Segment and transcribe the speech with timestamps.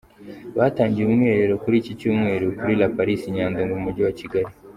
[0.57, 4.49] Batangiye umwiherrero kuri iki Cyumweru kuri La Palisse i Nyandungu mu mujyi wa Kigali.